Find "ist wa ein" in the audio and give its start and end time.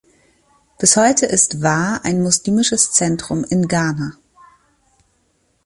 1.27-2.23